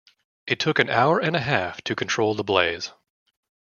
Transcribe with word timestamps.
It 0.47 0.59
took 0.59 0.79
an 0.79 0.89
hour 0.89 1.19
and 1.19 1.35
a 1.35 1.39
half 1.39 1.81
to 1.83 1.93
control 1.95 2.33
the 2.33 2.43
blaze. 2.43 2.89